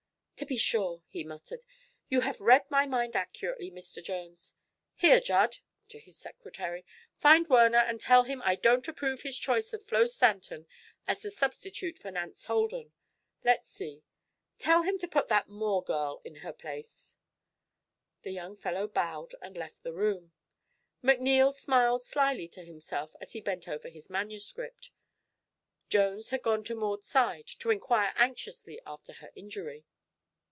"To 0.35 0.45
be 0.47 0.57
sure!" 0.57 1.03
he 1.07 1.23
muttered. 1.23 1.63
"You 2.09 2.21
have 2.21 2.41
read 2.41 2.63
my 2.71 2.87
mind 2.87 3.15
accurately, 3.15 3.69
Mr. 3.69 4.03
Jones. 4.03 4.55
Here, 4.95 5.19
Judd," 5.21 5.57
to 5.89 5.99
his 5.99 6.17
secretary, 6.17 6.83
"find 7.15 7.47
Werner 7.47 7.77
and 7.77 8.01
tell 8.01 8.23
him 8.23 8.41
I 8.43 8.55
don't 8.55 8.87
approve 8.87 9.21
his 9.21 9.37
choice 9.37 9.71
of 9.71 9.85
Flo 9.87 10.07
Stanton 10.07 10.65
as 11.07 11.23
a 11.23 11.29
substitute 11.29 11.99
for 11.99 12.09
Nance 12.09 12.47
Holden. 12.47 12.91
Let's 13.43 13.69
see; 13.69 14.01
tell 14.57 14.81
him 14.81 14.97
to 14.97 15.07
put 15.07 15.27
that 15.27 15.47
Moore 15.47 15.83
girl 15.83 16.23
in 16.25 16.37
her 16.37 16.51
place." 16.53 17.17
The 18.23 18.31
young 18.31 18.55
fellow 18.55 18.87
bowed 18.87 19.35
and 19.43 19.55
left 19.55 19.83
the 19.83 19.93
room. 19.93 20.31
McNeil 21.03 21.53
smiled 21.53 22.01
slyly 22.01 22.47
to 22.47 22.63
himself 22.65 23.15
as 23.21 23.33
he 23.33 23.41
bent 23.41 23.67
over 23.67 23.89
his 23.89 24.09
manuscript. 24.09 24.89
Jones 25.87 26.31
had 26.31 26.41
gone 26.41 26.63
to 26.63 26.73
Maud's 26.73 27.05
side 27.07 27.45
to 27.59 27.69
inquire 27.69 28.11
anxiously 28.15 28.81
after 28.87 29.13
her 29.13 29.31
injury. 29.35 29.85